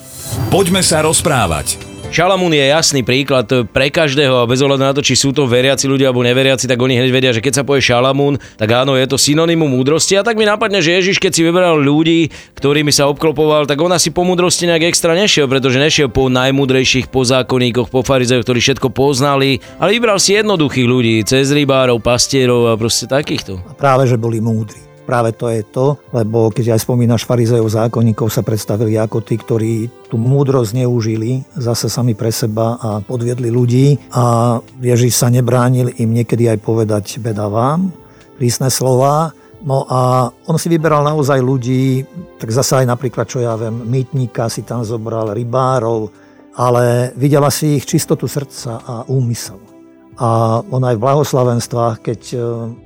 Poďme 0.51 0.83
sa 0.83 1.01
rozprávať. 1.07 1.96
Šalamún 2.07 2.55
je 2.55 2.65
jasný 2.65 3.05
príklad 3.05 3.45
pre 3.75 3.93
každého 3.93 4.49
bez 4.49 4.65
ohľadu 4.65 4.81
na 4.81 4.97
to, 4.97 5.05
či 5.05 5.19
sú 5.19 5.37
to 5.37 5.45
veriaci 5.45 5.85
ľudia 5.85 6.09
alebo 6.09 6.25
neveriaci, 6.25 6.65
tak 6.65 6.81
oni 6.81 6.97
hneď 6.97 7.11
vedia, 7.13 7.31
že 7.35 7.45
keď 7.45 7.61
sa 7.61 7.63
povie 7.67 7.85
Šalamún, 7.85 8.41
tak 8.57 8.73
áno, 8.73 8.97
je 8.97 9.05
to 9.05 9.21
synonymum 9.21 9.69
múdrosti 9.69 10.17
a 10.17 10.25
tak 10.25 10.41
mi 10.41 10.49
napadne, 10.49 10.81
že 10.81 10.97
Ježiš, 10.97 11.21
keď 11.21 11.33
si 11.35 11.43
vybral 11.45 11.77
ľudí, 11.77 12.33
ktorými 12.57 12.95
sa 12.95 13.11
obklopoval, 13.13 13.69
tak 13.69 13.83
on 13.83 13.93
asi 13.93 14.15
po 14.15 14.25
múdrosti 14.25 14.65
nejak 14.71 14.89
extra 14.89 15.13
nešiel, 15.13 15.45
pretože 15.51 15.83
nešiel 15.83 16.09
po 16.09 16.33
najmúdrejších, 16.33 17.11
po 17.11 17.27
zákonníkoch, 17.27 17.91
po 17.91 18.01
farizejoch, 18.07 18.47
ktorí 18.47 18.63
všetko 18.63 18.89
poznali, 18.95 19.59
ale 19.77 19.99
vybral 19.99 20.23
si 20.23 20.39
jednoduchých 20.39 20.87
ľudí, 20.87 21.15
cez 21.27 21.51
rybárov, 21.51 22.01
pastierov 22.01 22.71
a 22.71 22.79
proste 22.79 23.11
takýchto. 23.11 23.61
A 23.67 23.75
práve, 23.75 24.07
že 24.07 24.15
boli 24.15 24.39
múdri. 24.39 24.86
Práve 25.07 25.31
to 25.39 25.47
je 25.47 25.63
to, 25.63 25.95
lebo 26.11 26.51
keď 26.51 26.75
aj 26.75 26.83
spomínaš 26.83 27.23
farizejov 27.23 27.71
zákonníkov 27.71 28.27
sa 28.27 28.43
predstavili 28.43 28.99
ako 28.99 29.23
tí, 29.23 29.39
ktorí 29.39 29.75
tú 30.11 30.19
múdrosť 30.19 30.83
neužili 30.83 31.47
zase 31.55 31.87
sami 31.87 32.19
pre 32.19 32.35
seba 32.35 32.75
a 32.83 32.89
podviedli 32.99 33.47
ľudí 33.47 34.11
a 34.11 34.59
Ježiš 34.83 35.15
sa 35.15 35.31
nebránil 35.31 35.95
im 36.03 36.11
niekedy 36.11 36.51
aj 36.51 36.59
povedať 36.59 37.23
beda 37.23 37.47
vám, 37.47 37.95
prísne 38.35 38.67
slova, 38.67 39.31
No 39.67 39.83
a 39.89 40.31
on 40.47 40.61
si 40.63 40.71
vyberal 40.71 41.03
naozaj 41.03 41.43
ľudí, 41.43 42.07
tak 42.39 42.55
zase 42.55 42.85
aj 42.85 42.87
napríklad, 42.87 43.27
čo 43.27 43.43
ja 43.43 43.59
viem, 43.59 43.75
mýtnika 43.75 44.47
si 44.47 44.63
tam 44.63 44.87
zobral, 44.87 45.35
rybárov, 45.35 46.13
ale 46.55 47.11
videla 47.19 47.51
si 47.51 47.81
ich 47.81 47.89
čistotu 47.89 48.31
srdca 48.31 48.79
a 48.85 48.95
úmysel. 49.11 49.76
A 50.17 50.61
on 50.65 50.81
aj 50.81 50.97
v 50.97 51.05
blahoslavenstvách, 51.05 51.97
keď 52.01 52.21
e, 52.33 52.37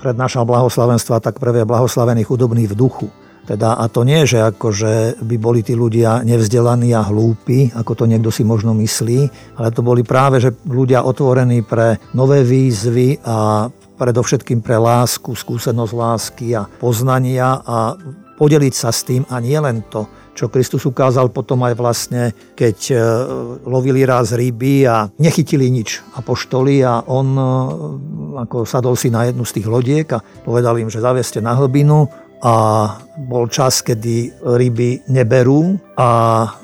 prednášal 0.02 0.42
blahoslavenstva, 0.42 1.22
tak 1.22 1.38
prvé 1.38 1.62
blahoslavený 1.62 2.26
chudobný 2.26 2.66
v 2.66 2.74
duchu. 2.74 3.06
Teda, 3.46 3.74
a 3.74 3.90
to 3.90 4.06
nie, 4.06 4.22
že 4.30 4.46
akože 4.46 5.22
by 5.26 5.36
boli 5.40 5.66
tí 5.66 5.74
ľudia 5.74 6.22
nevzdelaní 6.22 6.94
a 6.94 7.02
hlúpi, 7.02 7.74
ako 7.74 7.92
to 7.98 8.04
niekto 8.06 8.30
si 8.30 8.46
možno 8.46 8.76
myslí, 8.78 9.26
ale 9.58 9.74
to 9.74 9.82
boli 9.82 10.06
práve 10.06 10.38
že 10.38 10.54
ľudia 10.70 11.02
otvorení 11.02 11.66
pre 11.66 11.98
nové 12.14 12.46
výzvy 12.46 13.18
a 13.26 13.66
predovšetkým 13.98 14.62
pre 14.62 14.78
lásku, 14.78 15.34
skúsenosť 15.34 15.92
lásky 15.92 16.54
a 16.54 16.64
poznania 16.78 17.58
a 17.66 17.98
podeliť 18.38 18.74
sa 18.74 18.88
s 18.94 19.04
tým 19.04 19.26
a 19.28 19.36
nie 19.42 19.58
len 19.58 19.84
to, 19.92 20.08
čo 20.40 20.48
Kristus 20.48 20.88
ukázal 20.88 21.28
potom 21.28 21.60
aj 21.68 21.76
vlastne, 21.76 22.32
keď 22.56 22.78
e, 22.88 22.96
lovili 23.68 24.08
raz 24.08 24.32
ryby 24.32 24.88
a 24.88 25.12
nechytili 25.20 25.68
nič 25.68 26.00
apoštoli 26.16 26.80
a 26.80 27.04
on 27.04 27.28
e, 27.36 27.44
ako 28.48 28.64
sadol 28.64 28.96
si 28.96 29.12
na 29.12 29.28
jednu 29.28 29.44
z 29.44 29.60
tých 29.60 29.68
lodiek 29.68 30.08
a 30.16 30.24
povedal 30.24 30.80
im, 30.80 30.88
že 30.88 31.04
zavieste 31.04 31.44
na 31.44 31.52
hlbinu 31.60 32.08
a 32.40 32.54
bol 33.20 33.52
čas, 33.52 33.84
kedy 33.84 34.40
ryby 34.40 35.12
neberú 35.12 35.76
a 36.00 36.08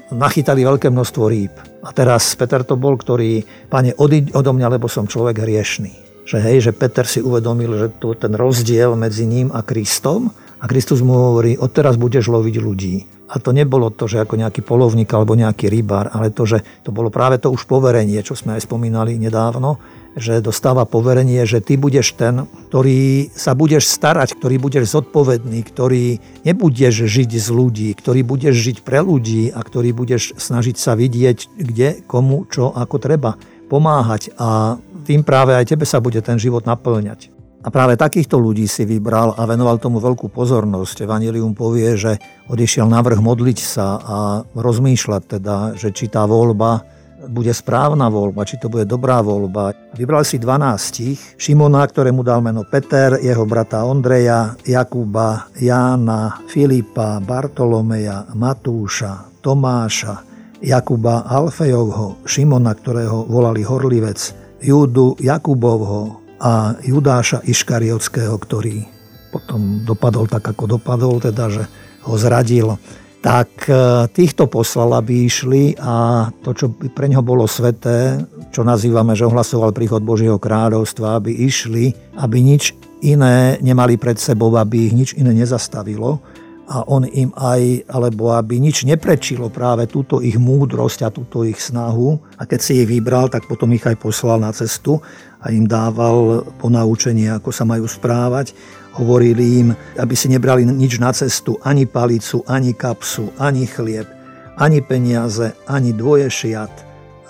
nachytali 0.09 0.65
veľké 0.65 0.89
množstvo 0.89 1.25
rýb. 1.29 1.53
A 1.85 1.93
teraz 1.93 2.33
Peter 2.33 2.65
to 2.65 2.81
bol, 2.81 2.97
ktorý, 2.97 3.45
pane, 3.69 3.93
odiď 3.93 4.33
odo 4.33 4.57
mňa, 4.57 4.73
lebo 4.73 4.89
som 4.89 5.05
človek 5.05 5.45
hriešný. 5.45 6.25
Že 6.25 6.37
hej, 6.41 6.57
že 6.65 6.73
Peter 6.73 7.05
si 7.05 7.21
uvedomil, 7.21 7.77
že 7.77 7.89
tu 8.01 8.17
ten 8.17 8.33
rozdiel 8.33 8.97
medzi 8.97 9.29
ním 9.29 9.53
a 9.53 9.61
Kristom 9.61 10.33
a 10.33 10.65
Kristus 10.65 11.05
mu 11.05 11.13
hovorí, 11.13 11.61
odteraz 11.61 12.01
budeš 12.01 12.33
loviť 12.33 12.57
ľudí. 12.57 13.16
A 13.27 13.43
to 13.43 13.51
nebolo 13.51 13.91
to, 13.91 14.07
že 14.07 14.23
ako 14.23 14.39
nejaký 14.39 14.63
polovník 14.63 15.11
alebo 15.11 15.35
nejaký 15.35 15.67
rybár, 15.67 16.15
ale 16.15 16.31
to, 16.31 16.47
že 16.47 16.63
to 16.87 16.95
bolo 16.95 17.11
práve 17.11 17.43
to 17.43 17.51
už 17.51 17.67
poverenie, 17.67 18.23
čo 18.23 18.39
sme 18.39 18.55
aj 18.55 18.67
spomínali 18.67 19.19
nedávno, 19.19 19.83
že 20.17 20.41
dostáva 20.41 20.89
poverenie, 20.89 21.45
že 21.45 21.61
ty 21.61 21.77
budeš 21.77 22.17
ten, 22.17 22.49
ktorý 22.73 23.29
sa 23.37 23.53
budeš 23.53 23.85
starať, 23.93 24.41
ktorý 24.41 24.57
budeš 24.57 24.97
zodpovedný, 24.97 25.61
ktorý 25.61 26.23
nebudeš 26.47 27.05
žiť 27.05 27.31
z 27.37 27.49
ľudí, 27.53 27.91
ktorý 27.93 28.25
budeš 28.25 28.57
žiť 28.57 28.77
pre 28.81 29.05
ľudí 29.05 29.53
a 29.53 29.61
ktorý 29.61 29.93
budeš 29.93 30.33
snažiť 30.41 30.77
sa 30.81 30.97
vidieť, 30.97 31.53
kde, 31.53 32.01
komu, 32.09 32.49
čo, 32.49 32.73
ako 32.73 32.97
treba 32.97 33.37
pomáhať 33.69 34.33
a 34.41 34.81
tým 35.05 35.21
práve 35.21 35.53
aj 35.53 35.77
tebe 35.77 35.85
sa 35.85 36.01
bude 36.01 36.19
ten 36.25 36.41
život 36.41 36.65
naplňať. 36.65 37.36
A 37.65 37.69
práve 37.73 37.99
takýchto 37.99 38.39
ľudí 38.39 38.69
si 38.69 38.87
vybral 38.87 39.35
a 39.35 39.43
venoval 39.49 39.81
tomu 39.83 39.99
veľkú 39.99 40.31
pozornosť. 40.31 41.03
Evangelium 41.03 41.57
povie, 41.57 41.97
že 41.99 42.13
odišiel 42.47 42.87
navrh 42.87 43.19
modliť 43.19 43.59
sa 43.59 43.87
a 43.99 44.19
rozmýšľať 44.55 45.23
teda, 45.39 45.57
že 45.75 45.91
či 45.91 46.07
tá 46.07 46.29
voľba 46.29 46.85
bude 47.27 47.51
správna 47.51 48.07
voľba, 48.07 48.47
či 48.47 48.57
to 48.57 48.71
bude 48.71 48.87
dobrá 48.87 49.19
voľba. 49.19 49.75
Vybral 49.99 50.23
si 50.23 50.39
12. 50.39 51.41
Šimona, 51.41 51.83
ktorému 51.83 52.23
dal 52.23 52.39
meno 52.39 52.63
Peter, 52.63 53.19
jeho 53.19 53.43
brata 53.43 53.83
Ondreja, 53.83 54.55
Jakuba, 54.63 55.51
Jána, 55.59 56.47
Filipa, 56.47 57.19
Bartolomeja, 57.19 58.31
Matúša, 58.35 59.43
Tomáša, 59.43 60.23
Jakuba 60.63 61.27
Alfejovho, 61.27 62.23
Šimona, 62.25 62.73
ktorého 62.79 63.27
volali 63.27 63.67
Horlivec, 63.67 64.21
Júdu 64.63 65.19
Jakubovho 65.21 66.26
a 66.41 66.77
Judáša 66.85 67.41
Iškariotského, 67.45 68.37
ktorý 68.37 68.85
potom 69.33 69.85
dopadol 69.85 70.29
tak, 70.29 70.45
ako 70.45 70.79
dopadol, 70.79 71.21
teda, 71.21 71.53
že 71.53 71.65
ho 72.07 72.15
zradil. 72.17 72.81
Tak 73.21 73.67
e, 73.67 73.73
týchto 74.15 74.47
poslal, 74.47 74.95
aby 74.97 75.27
išli 75.27 75.75
a 75.83 76.29
to, 76.47 76.55
čo 76.55 76.67
pre 76.71 77.11
neho 77.11 77.25
bolo 77.25 77.45
sveté, 77.51 78.23
čo 78.55 78.63
nazývame, 78.63 79.19
že 79.19 79.27
ohlasoval 79.27 79.75
príchod 79.75 80.01
Božieho 80.01 80.39
kráľovstva, 80.39 81.19
aby 81.19 81.35
išli, 81.35 81.91
aby 82.17 82.39
nič 82.39 82.77
iné 83.03 83.59
nemali 83.61 83.99
pred 83.99 84.17
sebou, 84.17 84.55
aby 84.55 84.89
ich 84.89 84.95
nič 84.95 85.11
iné 85.19 85.35
nezastavilo 85.35 86.23
a 86.67 86.83
on 86.91 87.07
im 87.07 87.31
aj, 87.39 87.87
alebo 87.87 88.35
aby 88.35 88.59
nič 88.59 88.83
neprečilo 88.83 89.47
práve 89.47 89.87
túto 89.87 90.19
ich 90.19 90.35
múdrosť 90.35 91.07
a 91.07 91.15
túto 91.15 91.47
ich 91.47 91.63
snahu. 91.63 92.19
A 92.39 92.43
keď 92.43 92.59
si 92.59 92.83
ich 92.83 92.91
vybral, 92.91 93.31
tak 93.31 93.47
potom 93.47 93.71
ich 93.71 93.87
aj 93.87 93.95
poslal 94.03 94.43
na 94.43 94.51
cestu 94.51 94.99
a 95.39 95.55
im 95.55 95.71
dával 95.71 96.43
ponaučenie, 96.59 97.31
ako 97.39 97.55
sa 97.55 97.63
majú 97.63 97.87
správať. 97.87 98.51
Hovorili 98.99 99.63
im, 99.63 99.69
aby 99.95 100.15
si 100.19 100.27
nebrali 100.27 100.67
nič 100.67 100.99
na 100.99 101.15
cestu, 101.15 101.55
ani 101.63 101.87
palicu, 101.87 102.43
ani 102.51 102.75
kapsu, 102.75 103.31
ani 103.39 103.71
chlieb, 103.71 104.11
ani 104.59 104.83
peniaze, 104.83 105.55
ani 105.71 105.95
dvoje 105.95 106.27
šiat. 106.27 106.75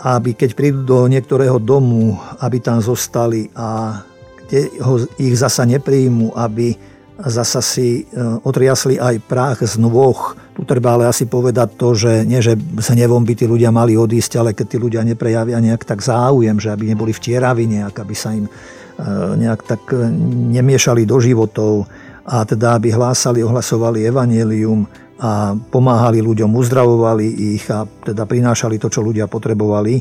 Aby 0.00 0.33
keď 0.33 0.57
prídu 0.57 0.81
do 0.85 0.99
niektorého 1.12 1.61
domu, 1.61 2.16
aby 2.40 2.57
tam 2.57 2.81
zostali 2.81 3.52
a 3.52 4.00
kde 4.47 4.81
ho, 4.81 5.02
ich 5.21 5.37
zasa 5.37 5.69
nepríjmu, 5.69 6.33
aby 6.33 6.96
zasa 7.16 7.64
si 7.64 8.04
e, 8.04 8.23
otriasli 8.44 9.00
aj 9.00 9.16
prach 9.25 9.61
z 9.64 9.80
nôh. 9.80 10.37
Tu 10.56 10.64
treba 10.68 10.96
ale 10.96 11.08
asi 11.08 11.25
povedať 11.25 11.76
to, 11.76 11.96
že 11.96 12.25
nie, 12.28 12.40
že 12.40 12.56
s 12.56 12.92
hnevom 12.92 13.25
by 13.25 13.35
tí 13.37 13.44
ľudia 13.49 13.73
mali 13.73 13.96
odísť, 13.96 14.32
ale 14.40 14.50
keď 14.52 14.66
tí 14.68 14.76
ľudia 14.76 15.02
neprejavia 15.04 15.61
nejak 15.61 15.85
tak 15.85 16.04
záujem, 16.04 16.61
že 16.61 16.73
aby 16.73 16.92
neboli 16.92 17.12
vtieraví 17.16 17.64
nejak, 17.68 17.96
aby 17.96 18.14
sa 18.16 18.32
im 18.37 18.49
E, 18.96 19.37
nejak 19.37 19.61
tak 19.68 19.92
e, 19.92 20.08
nemiešali 20.56 21.04
do 21.04 21.20
životov 21.20 21.85
a 22.25 22.49
teda 22.49 22.80
aby 22.80 22.96
hlásali, 22.96 23.44
ohlasovali 23.44 24.08
evanelium 24.08 24.88
a 25.20 25.52
pomáhali 25.52 26.25
ľuďom, 26.25 26.49
uzdravovali 26.56 27.56
ich 27.61 27.68
a 27.68 27.85
teda 27.85 28.25
prinášali 28.25 28.80
to, 28.80 28.88
čo 28.88 29.04
ľudia 29.04 29.28
potrebovali. 29.28 30.00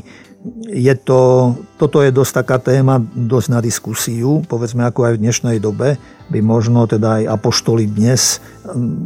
Je 0.70 0.94
to, 0.94 1.54
toto 1.74 1.98
je 2.04 2.14
dosť 2.14 2.32
taká 2.44 2.58
téma, 2.62 3.02
dosť 3.02 3.48
na 3.50 3.60
diskusiu, 3.64 4.46
povedzme 4.46 4.86
ako 4.86 5.10
aj 5.10 5.12
v 5.18 5.22
dnešnej 5.26 5.56
dobe, 5.58 5.98
by 6.30 6.38
možno 6.38 6.86
teda 6.86 7.22
aj 7.22 7.40
apoštoli 7.40 7.90
dnes, 7.90 8.38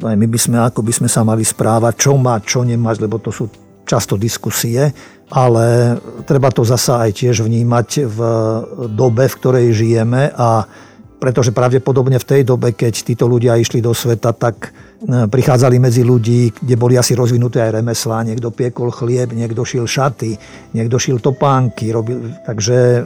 aj 0.04 0.16
my 0.20 0.26
by 0.28 0.38
sme, 0.40 0.56
ako 0.60 0.84
by 0.84 0.92
sme 0.92 1.08
sa 1.08 1.24
mali 1.24 1.40
správať, 1.40 1.94
čo 1.96 2.12
má, 2.20 2.36
čo 2.44 2.60
nemať, 2.60 2.96
lebo 3.08 3.16
to 3.16 3.32
sú 3.32 3.48
často 3.88 4.20
diskusie, 4.20 4.92
ale 5.32 5.96
treba 6.28 6.52
to 6.52 6.66
zasa 6.66 7.08
aj 7.08 7.24
tiež 7.24 7.46
vnímať 7.46 7.88
v 8.04 8.18
dobe, 8.92 9.24
v 9.26 9.38
ktorej 9.40 9.66
žijeme 9.72 10.28
a 10.36 10.68
pretože 11.20 11.52
pravdepodobne 11.52 12.16
v 12.16 12.24
tej 12.24 12.42
dobe, 12.48 12.72
keď 12.72 13.04
títo 13.04 13.28
ľudia 13.28 13.60
išli 13.60 13.84
do 13.84 13.92
sveta, 13.92 14.32
tak 14.32 14.72
e, 14.72 15.28
prichádzali 15.28 15.76
medzi 15.76 16.00
ľudí, 16.00 16.56
kde 16.56 16.74
boli 16.80 16.96
asi 16.96 17.12
rozvinuté 17.12 17.60
aj 17.60 17.84
remeslá. 17.84 18.24
Niekto 18.24 18.48
piekol 18.48 18.88
chlieb, 18.88 19.36
niekto 19.36 19.60
šil 19.62 19.84
šaty, 19.84 20.40
niekto 20.72 20.96
šil 20.96 21.20
topánky. 21.20 21.92
Robil... 21.92 22.40
Takže 22.48 22.76
e, 22.76 23.00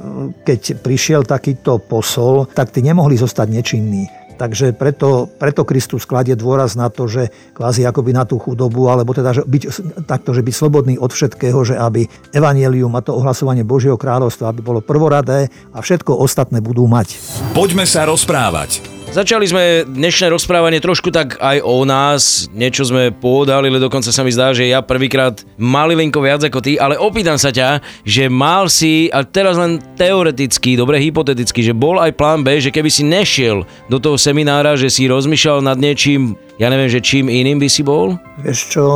keď 0.47 0.79
prišiel 0.79 1.27
takýto 1.27 1.83
posol, 1.83 2.47
tak 2.55 2.71
tí 2.71 2.87
nemohli 2.87 3.19
zostať 3.19 3.51
nečinní. 3.51 4.24
Takže 4.35 4.75
preto, 4.75 5.31
preto 5.39 5.63
Kristus 5.63 6.03
kladie 6.09 6.35
dôraz 6.35 6.75
na 6.75 6.91
to, 6.91 7.07
že 7.07 7.31
kvázi 7.55 7.87
akoby 7.87 8.11
na 8.11 8.27
tú 8.27 8.43
chudobu, 8.43 8.91
alebo 8.91 9.15
teda 9.15 9.31
že 9.31 9.43
byť, 9.47 9.63
takto, 10.09 10.35
že 10.35 10.43
byť 10.43 10.55
slobodný 10.55 10.95
od 10.99 11.15
všetkého, 11.15 11.59
že 11.63 11.79
aby 11.79 12.11
evanielium 12.35 12.91
a 12.99 13.05
to 13.05 13.15
ohlasovanie 13.15 13.63
Božieho 13.63 13.95
kráľovstva 13.95 14.51
aby 14.51 14.61
bolo 14.61 14.81
prvoradé 14.83 15.49
a 15.71 15.79
všetko 15.79 16.19
ostatné 16.19 16.59
budú 16.59 16.87
mať. 16.91 17.17
Poďme 17.55 17.87
sa 17.87 18.07
rozprávať. 18.09 19.04
Začali 19.15 19.47
sme 19.47 19.87
dnešné 19.87 20.27
rozprávanie 20.27 20.83
trošku 20.83 21.15
tak 21.15 21.39
aj 21.39 21.63
o 21.63 21.87
nás, 21.87 22.51
niečo 22.51 22.83
sme 22.83 23.15
ale 23.47 23.71
dokonca 23.79 24.11
sa 24.11 24.27
mi 24.27 24.35
zdá, 24.35 24.51
že 24.51 24.67
ja 24.67 24.83
prvýkrát 24.83 25.39
malilinko 25.55 26.19
viac 26.19 26.43
ako 26.43 26.59
ty, 26.59 26.75
ale 26.83 26.99
opýtam 26.99 27.39
sa 27.39 27.55
ťa, 27.55 27.79
že 28.03 28.27
mal 28.27 28.67
si, 28.67 29.07
a 29.15 29.23
teraz 29.23 29.55
len 29.55 29.79
teoreticky, 29.95 30.75
dobre 30.75 30.99
hypoteticky, 30.99 31.63
že 31.63 31.71
bol 31.71 32.03
aj 32.03 32.11
plán 32.19 32.43
B, 32.43 32.59
že 32.59 32.75
keby 32.75 32.91
si 32.91 33.07
nešiel 33.07 33.63
do 33.87 34.03
toho 34.03 34.19
seminára, 34.19 34.75
že 34.75 34.91
si 34.91 35.07
rozmýšľal 35.07 35.63
nad 35.63 35.79
niečím, 35.79 36.35
ja 36.55 36.71
neviem, 36.71 36.87
že 36.87 37.03
čím 37.03 37.27
iným 37.27 37.59
by 37.59 37.67
si 37.67 37.83
bol? 37.83 38.15
Vieš 38.39 38.59
čo, 38.71 38.87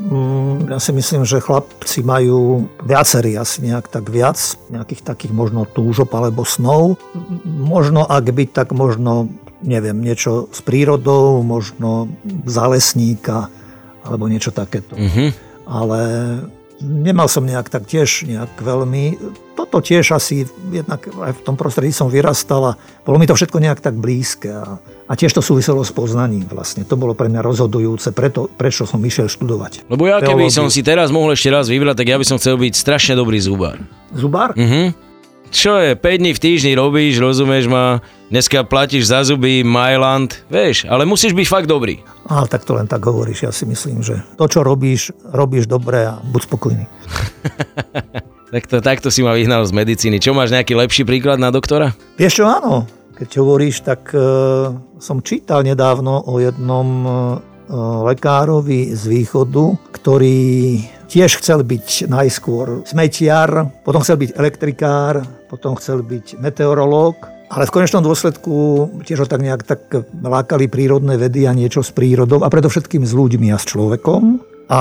mm, 0.00 0.72
ja 0.72 0.80
si 0.80 0.96
myslím, 0.96 1.28
že 1.28 1.44
chlapci 1.44 2.00
majú 2.00 2.64
viacerí 2.88 3.36
asi 3.36 3.68
nejak 3.68 3.92
tak 3.92 4.08
viac, 4.08 4.40
nejakých 4.72 5.04
takých 5.04 5.32
možno 5.36 5.68
túžob 5.68 6.08
alebo 6.16 6.48
snov. 6.48 6.96
Možno 7.44 8.08
ak 8.08 8.32
by, 8.32 8.48
tak 8.48 8.72
možno 8.72 9.28
neviem, 9.60 10.00
niečo 10.00 10.48
s 10.50 10.64
prírodou, 10.64 11.44
možno 11.44 12.10
zálesníka 12.48 13.52
alebo 14.02 14.26
niečo 14.26 14.50
takéto. 14.50 14.98
Mm-hmm. 14.98 15.28
Ale 15.70 16.00
nemal 16.82 17.30
som 17.30 17.46
nejak 17.46 17.70
tak 17.70 17.86
tiež 17.86 18.26
nejak 18.26 18.58
veľmi. 18.58 19.16
Toto 19.54 19.78
tiež 19.78 20.18
asi 20.18 20.44
jednak 20.74 21.06
aj 21.06 21.38
v 21.38 21.42
tom 21.46 21.54
prostredí 21.54 21.94
som 21.94 22.10
vyrastal 22.10 22.74
a 22.74 22.76
bolo 23.06 23.16
mi 23.22 23.30
to 23.30 23.38
všetko 23.38 23.62
nejak 23.62 23.78
tak 23.78 23.94
blízke. 23.94 24.50
A, 24.50 24.76
a 24.82 25.12
tiež 25.14 25.32
to 25.32 25.40
súviselo 25.40 25.86
s 25.86 25.94
poznaním 25.94 26.44
vlastne. 26.50 26.82
To 26.84 26.98
bolo 26.98 27.14
pre 27.14 27.30
mňa 27.30 27.40
rozhodujúce, 27.40 28.10
preto, 28.10 28.50
prečo 28.50 28.84
som 28.84 28.98
išiel 28.98 29.30
študovať. 29.30 29.86
Lebo 29.86 30.10
ja 30.10 30.18
keby 30.18 30.50
Teológiu. 30.50 30.58
som 30.58 30.66
si 30.68 30.82
teraz 30.82 31.14
mohol 31.14 31.38
ešte 31.38 31.48
raz 31.54 31.70
vybrať, 31.70 32.02
tak 32.02 32.08
ja 32.10 32.18
by 32.18 32.26
som 32.26 32.36
chcel 32.42 32.58
byť 32.58 32.74
strašne 32.74 33.14
dobrý 33.14 33.38
zubár. 33.38 33.78
Zubár? 34.10 34.58
Mhm. 34.58 35.11
Čo 35.52 35.76
je, 35.76 35.92
5 35.92 36.00
dní 36.00 36.32
v 36.32 36.40
týždni 36.40 36.72
robíš, 36.72 37.20
rozumieš 37.20 37.68
ma, 37.68 38.00
dneska 38.32 38.64
platíš 38.64 39.12
za 39.12 39.20
zuby, 39.20 39.60
Mailand, 39.60 40.48
vieš, 40.48 40.88
ale 40.88 41.04
musíš 41.04 41.36
byť 41.36 41.44
fakt 41.44 41.68
dobrý. 41.68 42.00
Ale 42.24 42.48
tak 42.48 42.64
to 42.64 42.72
len 42.72 42.88
tak 42.88 43.04
hovoríš, 43.04 43.44
ja 43.44 43.52
si 43.52 43.68
myslím, 43.68 44.00
že 44.00 44.24
to, 44.40 44.48
čo 44.48 44.64
robíš, 44.64 45.12
robíš 45.28 45.68
dobre 45.68 46.08
a 46.08 46.16
buď 46.24 46.40
spokojný. 46.48 46.84
tak 48.56 48.64
to, 48.64 48.80
takto 48.80 49.12
si 49.12 49.20
ma 49.20 49.36
vyhnal 49.36 49.68
z 49.68 49.76
medicíny. 49.76 50.24
Čo 50.24 50.32
máš 50.32 50.56
nejaký 50.56 50.72
lepší 50.72 51.04
príklad 51.04 51.36
na 51.36 51.52
doktora? 51.52 51.92
Vieš 52.16 52.40
čo, 52.40 52.44
áno. 52.48 52.88
Keď 53.12 53.28
hovoríš, 53.44 53.84
tak 53.84 54.08
uh, 54.16 54.72
som 55.04 55.20
čítal 55.20 55.68
nedávno 55.68 56.32
o 56.32 56.40
jednom 56.40 56.88
uh, 57.04 57.12
lekárovi 58.08 58.96
z 58.96 59.04
východu, 59.04 59.76
ktorý 60.00 60.80
tiež 61.12 61.44
chcel 61.44 61.60
byť 61.60 62.08
najskôr 62.08 62.88
smetiar, 62.88 63.68
potom 63.84 64.00
chcel 64.00 64.16
byť 64.16 64.30
elektrikár, 64.32 65.41
potom 65.52 65.76
chcel 65.76 66.00
byť 66.00 66.40
meteorológ, 66.40 67.28
ale 67.52 67.68
v 67.68 67.74
konečnom 67.76 68.00
dôsledku 68.00 68.88
tiež 69.04 69.22
ho 69.22 69.28
tak 69.28 69.44
nejak 69.44 69.68
tak 69.68 69.84
lákali 70.24 70.72
prírodné 70.72 71.20
vedy 71.20 71.44
a 71.44 71.52
niečo 71.52 71.84
s 71.84 71.92
prírodou 71.92 72.40
a 72.40 72.48
predovšetkým 72.48 73.04
s 73.04 73.12
ľuďmi 73.12 73.52
a 73.52 73.60
s 73.60 73.68
človekom. 73.68 74.40
A 74.72 74.80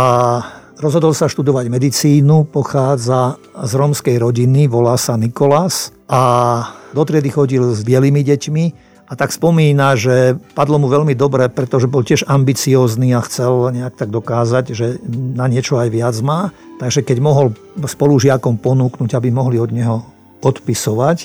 rozhodol 0.79 1.11
sa 1.11 1.27
študovať 1.27 1.67
medicínu, 1.67 2.47
pochádza 2.47 3.35
z 3.59 3.71
rómskej 3.75 4.15
rodiny, 4.23 4.71
volá 4.71 4.95
sa 4.95 5.19
Nikolás 5.19 5.91
a 6.07 6.63
do 6.95 7.03
triedy 7.03 7.27
chodil 7.27 7.75
s 7.75 7.83
bielými 7.83 8.23
deťmi 8.23 8.65
a 9.11 9.19
tak 9.19 9.35
spomína, 9.35 9.99
že 9.99 10.39
padlo 10.55 10.79
mu 10.79 10.87
veľmi 10.87 11.11
dobre, 11.19 11.51
pretože 11.51 11.91
bol 11.91 12.07
tiež 12.07 12.23
ambiciózny 12.31 13.11
a 13.11 13.19
chcel 13.27 13.75
nejak 13.75 13.99
tak 13.99 14.07
dokázať, 14.07 14.71
že 14.71 15.03
na 15.35 15.51
niečo 15.51 15.75
aj 15.75 15.91
viac 15.91 16.15
má. 16.23 16.55
Takže 16.79 17.03
keď 17.03 17.19
mohol 17.19 17.51
spolužiakom 17.75 18.55
ponúknuť, 18.63 19.11
aby 19.11 19.27
mohli 19.27 19.59
od 19.59 19.75
neho 19.75 20.07
odpisovať, 20.41 21.17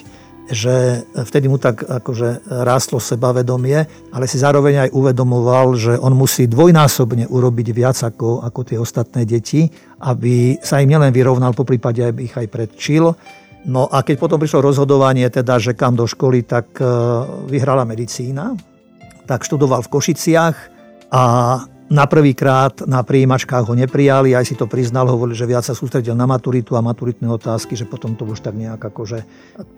že 0.46 1.02
vtedy 1.10 1.50
mu 1.50 1.58
tak 1.58 1.82
akože 1.82 2.46
rástlo 2.62 3.02
sebavedomie, 3.02 3.82
ale 4.14 4.30
si 4.30 4.38
zároveň 4.38 4.86
aj 4.86 4.94
uvedomoval, 4.94 5.74
že 5.74 5.98
on 5.98 6.14
musí 6.14 6.46
dvojnásobne 6.46 7.26
urobiť 7.26 7.68
viac 7.74 7.98
ako, 7.98 8.46
ako 8.46 8.60
tie 8.62 8.78
ostatné 8.78 9.26
deti, 9.26 9.66
aby 10.06 10.62
sa 10.62 10.78
im 10.78 10.94
nielen 10.94 11.10
vyrovnal, 11.10 11.50
po 11.50 11.66
prípade 11.66 11.98
aby 12.06 12.30
ich 12.30 12.36
aj 12.38 12.46
predčil. 12.46 13.10
No 13.66 13.90
a 13.90 14.06
keď 14.06 14.22
potom 14.22 14.38
prišlo 14.38 14.70
rozhodovanie, 14.70 15.26
teda, 15.26 15.58
že 15.58 15.74
kam 15.74 15.98
do 15.98 16.06
školy, 16.06 16.46
tak 16.46 16.78
e, 16.78 16.86
vyhrala 17.50 17.82
medicína. 17.82 18.54
Tak 19.26 19.42
študoval 19.42 19.82
v 19.82 19.90
Košiciach 19.90 20.56
a 21.10 21.22
na 21.86 22.04
prvýkrát 22.10 22.82
na 22.86 23.06
príjimačkách 23.06 23.70
ho 23.70 23.74
neprijali, 23.78 24.34
aj 24.34 24.44
si 24.50 24.54
to 24.58 24.66
priznal, 24.66 25.06
hovorili, 25.06 25.38
že 25.38 25.46
viac 25.46 25.62
sa 25.62 25.74
sústredil 25.74 26.18
na 26.18 26.26
maturitu 26.26 26.74
a 26.74 26.82
maturitné 26.82 27.30
otázky, 27.30 27.78
že 27.78 27.86
potom 27.86 28.18
to 28.18 28.26
už 28.26 28.42
tak 28.42 28.58
nejak 28.58 28.82
akože 28.82 29.22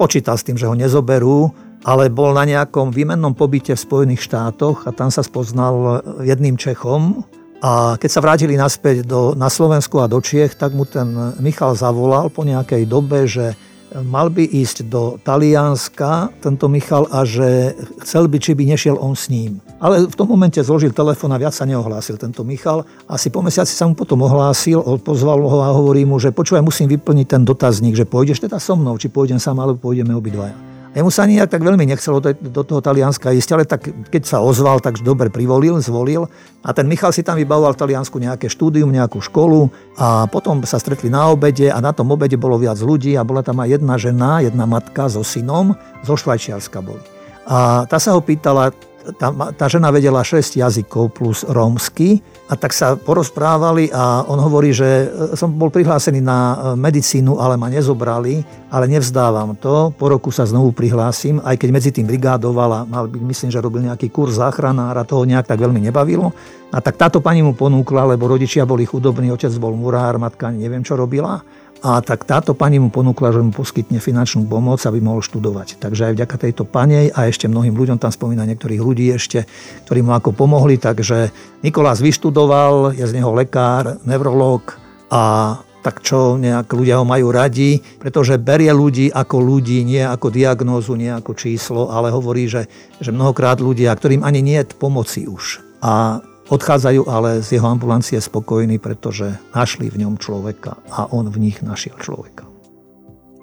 počítal 0.01 0.41
s 0.41 0.45
tým, 0.45 0.57
že 0.57 0.65
ho 0.65 0.73
nezoberú, 0.73 1.53
ale 1.85 2.09
bol 2.09 2.33
na 2.33 2.49
nejakom 2.49 2.89
výmennom 2.91 3.37
pobyte 3.37 3.77
v 3.77 3.85
Spojených 3.85 4.25
štátoch 4.25 4.89
a 4.89 4.91
tam 4.91 5.13
sa 5.13 5.21
spoznal 5.21 6.01
jedným 6.25 6.57
Čechom, 6.57 7.29
a 7.59 7.99
keď 7.99 8.11
sa 8.11 8.23
vrátili 8.23 8.55
naspäť 8.55 9.03
do, 9.03 9.35
na 9.35 9.51
Slovensku 9.51 9.99
a 9.99 10.07
do 10.07 10.23
Čiech, 10.23 10.55
tak 10.55 10.79
mu 10.79 10.87
ten 10.87 11.11
Michal 11.43 11.75
zavolal 11.75 12.31
po 12.31 12.47
nejakej 12.47 12.87
dobe, 12.87 13.27
že 13.27 13.59
mal 14.05 14.29
by 14.29 14.45
ísť 14.45 14.87
do 14.87 15.17
Talianska, 15.23 16.29
tento 16.45 16.69
Michal, 16.69 17.09
a 17.09 17.25
že 17.25 17.73
chcel 18.05 18.29
by, 18.29 18.37
či 18.37 18.53
by 18.53 18.65
nešiel 18.69 19.01
on 19.01 19.17
s 19.17 19.33
ním. 19.33 19.65
Ale 19.81 20.11
v 20.11 20.15
tom 20.19 20.29
momente 20.29 20.59
zložil 20.59 20.91
telefón 20.91 21.33
a 21.33 21.41
viac 21.41 21.55
sa 21.55 21.65
neohlásil 21.65 22.19
tento 22.19 22.43
Michal. 22.43 22.85
Asi 23.07 23.31
po 23.31 23.41
mesiaci 23.41 23.73
sa 23.73 23.87
mu 23.87 23.95
potom 23.95 24.21
ohlásil, 24.27 24.83
pozval 25.01 25.41
ho 25.41 25.59
a 25.63 25.71
hovorí 25.73 26.03
mu, 26.05 26.19
že 26.19 26.35
počúvaj, 26.35 26.61
musím 26.61 26.91
vyplniť 26.91 27.27
ten 27.27 27.43
dotazník, 27.47 27.95
že 27.95 28.05
pôjdeš 28.05 28.45
teda 28.45 28.61
so 28.61 28.75
mnou, 28.75 28.99
či 28.99 29.09
pôjdem 29.09 29.41
sám, 29.41 29.63
alebo 29.63 29.79
pôjdeme 29.79 30.13
obidvaja. 30.13 30.68
Jemu 30.97 31.13
sa 31.13 31.29
ani 31.29 31.37
tak 31.45 31.61
veľmi 31.61 31.85
nechcelo 31.85 32.19
do 32.25 32.63
toho 32.65 32.81
Talianska 32.81 33.31
ísť, 33.37 33.51
ale 33.53 33.65
tak 33.69 33.93
keď 34.09 34.23
sa 34.25 34.39
ozval, 34.41 34.81
tak 34.81 35.05
dobre 35.05 35.29
privolil, 35.29 35.77
zvolil. 35.85 36.27
A 36.65 36.73
ten 36.73 36.89
Michal 36.89 37.13
si 37.13 37.21
tam 37.21 37.37
vybavoval 37.37 37.77
v 37.77 37.81
Taliansku 37.85 38.17
nejaké 38.17 38.49
štúdium, 38.49 38.89
nejakú 38.89 39.21
školu 39.21 39.69
a 40.01 40.25
potom 40.27 40.65
sa 40.65 40.81
stretli 40.81 41.13
na 41.13 41.29
obede 41.29 41.69
a 41.69 41.79
na 41.85 41.93
tom 41.93 42.09
obede 42.09 42.41
bolo 42.41 42.57
viac 42.57 42.81
ľudí 42.81 43.13
a 43.15 43.23
bola 43.23 43.45
tam 43.45 43.61
aj 43.61 43.79
jedna 43.79 43.95
žena, 44.01 44.41
jedna 44.41 44.65
matka 44.65 45.13
so 45.13 45.21
synom, 45.21 45.77
zo 46.03 46.17
Švajčiarska 46.17 46.81
boli. 46.81 47.05
A 47.45 47.85
tá 47.85 48.01
sa 48.01 48.17
ho 48.17 48.21
pýtala, 48.25 48.73
tá, 49.17 49.33
tá 49.57 49.67
žena 49.71 49.89
vedela 49.89 50.21
6 50.21 50.61
jazykov 50.61 51.17
plus 51.17 51.41
rómsky 51.49 52.21
a 52.49 52.57
tak 52.57 52.77
sa 52.77 52.97
porozprávali 52.97 53.89
a 53.89 54.29
on 54.29 54.37
hovorí, 54.41 54.77
že 54.77 55.09
e, 55.09 55.37
som 55.37 55.53
bol 55.53 55.73
prihlásený 55.73 56.21
na 56.21 56.39
e, 56.39 56.57
medicínu, 56.77 57.41
ale 57.41 57.57
ma 57.57 57.73
nezobrali, 57.73 58.45
ale 58.69 58.85
nevzdávam 58.89 59.57
to. 59.57 59.93
Po 59.97 60.13
roku 60.13 60.29
sa 60.29 60.45
znovu 60.45 60.77
prihlásim, 60.77 61.41
aj 61.41 61.57
keď 61.57 61.69
medzi 61.73 61.91
tým 61.93 62.05
brigádoval 62.05 62.71
a 62.73 62.81
mal 62.85 63.09
byť, 63.09 63.23
myslím, 63.23 63.51
že 63.53 63.65
robil 63.65 63.89
nejaký 63.89 64.13
kurz 64.13 64.37
záchranára, 64.37 65.09
toho 65.09 65.25
nejak 65.25 65.49
tak 65.49 65.61
veľmi 65.61 65.81
nebavilo. 65.89 66.33
A 66.69 66.85
tak 66.85 67.01
táto 67.01 67.25
pani 67.25 67.41
mu 67.41 67.57
ponúkla, 67.57 68.13
lebo 68.13 68.29
rodičia 68.29 68.69
boli 68.69 68.85
chudobní, 68.85 69.33
otec 69.33 69.53
bol 69.57 69.73
murár, 69.73 70.21
matka 70.21 70.53
neviem 70.53 70.85
čo 70.85 71.01
robila 71.01 71.41
a 71.79 72.03
tak 72.03 72.27
táto 72.27 72.59
pani 72.59 72.83
mu 72.83 72.91
ponúkla, 72.91 73.31
že 73.31 73.39
mu 73.39 73.55
poskytne 73.55 74.03
finančnú 74.03 74.43
pomoc, 74.51 74.83
aby 74.83 74.99
mohol 74.99 75.23
študovať. 75.23 75.79
Takže 75.79 76.11
aj 76.11 76.15
vďaka 76.19 76.37
tejto 76.43 76.63
panej 76.67 77.15
a 77.15 77.31
ešte 77.31 77.47
mnohým 77.47 77.79
ľuďom, 77.79 78.03
tam 78.03 78.11
spomína 78.11 78.43
niektorých 78.51 78.83
ľudí 78.83 79.15
ešte, 79.15 79.47
ktorí 79.87 80.03
mu 80.03 80.11
ako 80.11 80.35
pomohli. 80.35 80.75
Takže 80.75 81.31
Nikolás 81.63 82.03
vyštudoval, 82.03 82.99
je 82.99 83.07
z 83.07 83.15
neho 83.15 83.31
lekár, 83.31 84.03
neurológ 84.03 84.75
a 85.15 85.55
tak 85.79 86.03
čo 86.03 86.35
nejak 86.35 86.67
ľudia 86.75 86.99
ho 86.99 87.07
majú 87.07 87.31
radi, 87.31 87.79
pretože 88.03 88.43
berie 88.43 88.75
ľudí 88.75 89.15
ako 89.15 89.39
ľudí, 89.39 89.87
nie 89.87 90.03
ako 90.03 90.35
diagnózu, 90.35 90.99
nie 90.99 91.09
ako 91.15 91.39
číslo, 91.39 91.95
ale 91.95 92.11
hovorí, 92.11 92.51
že, 92.51 92.67
že 92.99 93.15
mnohokrát 93.15 93.63
ľudia, 93.63 93.95
ktorým 93.95 94.27
ani 94.27 94.43
nie 94.43 94.59
je 94.59 94.75
pomoci 94.75 95.31
už. 95.31 95.63
A 95.79 96.19
Odchádzajú 96.49 97.05
ale 97.13 97.45
z 97.45 97.61
jeho 97.61 97.69
ambulancie 97.69 98.17
spokojní, 98.17 98.81
pretože 98.81 99.37
našli 99.53 99.93
v 99.93 100.05
ňom 100.05 100.17
človeka 100.17 100.81
a 100.89 101.05
on 101.13 101.29
v 101.29 101.37
nich 101.37 101.61
našiel 101.61 101.97
človeka. 102.01 102.49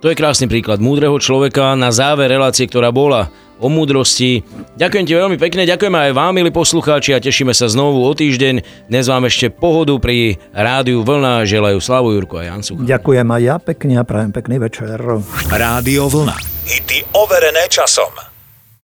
To 0.04 0.14
je 0.14 0.18
krásny 0.18 0.46
príklad 0.46 0.82
múdreho 0.82 1.18
človeka 1.18 1.74
na 1.74 1.90
záver 1.90 2.30
relácie, 2.30 2.70
ktorá 2.70 2.94
bola 2.94 3.34
o 3.58 3.72
múdrosti. 3.72 4.44
Ďakujem 4.78 5.06
ti 5.08 5.14
veľmi 5.16 5.38
pekne, 5.40 5.66
ďakujeme 5.66 5.98
aj 5.98 6.12
vám, 6.14 6.34
milí 6.36 6.52
poslucháči 6.52 7.16
a 7.16 7.24
tešíme 7.24 7.56
sa 7.56 7.72
znovu 7.72 8.04
o 8.04 8.12
týždeň. 8.12 8.86
Dnes 8.92 9.06
vám 9.08 9.26
ešte 9.26 9.50
pohodu 9.50 9.96
pri 9.98 10.38
rádiu 10.52 11.02
Vlna. 11.02 11.48
Želajú 11.48 11.80
Slavu 11.80 12.14
Jurko 12.14 12.44
a 12.44 12.52
Jan 12.52 12.62
Sucha. 12.62 12.84
Ďakujem 12.84 13.28
aj 13.32 13.42
ja 13.42 13.56
pekne 13.58 13.94
a 13.98 14.04
prajem 14.04 14.30
pekný 14.36 14.60
večer. 14.60 15.00
Rádio 15.50 16.12
Vlna. 16.12 16.38
Hity 16.68 17.16
overené 17.16 17.66
časom. 17.72 18.35